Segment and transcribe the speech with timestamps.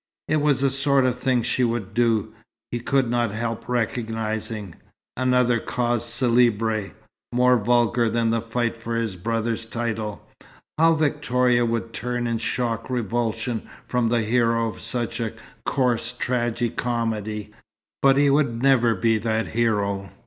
[0.27, 2.33] It was the sort of thing she would do,
[2.71, 4.73] he could not help recognizing.
[5.15, 6.93] Another cause célèbre,
[7.31, 10.27] more vulgar than the fight for his brother's title!
[10.79, 15.33] How Victoria would turn in shocked revulsion from the hero of such a
[15.67, 17.51] coarse tragi comedy.
[18.01, 20.09] But he would never be that hero.